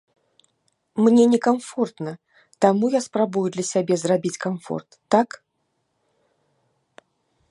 Мне 1.07 1.23
не 1.33 1.39
камфортна, 1.47 2.13
таму 2.65 2.85
я 2.95 3.01
спрабую 3.07 3.45
для 3.57 3.65
сябе 3.71 3.95
зрабіць 4.03 4.35
камфорт, 4.45 4.99
так? 5.17 5.41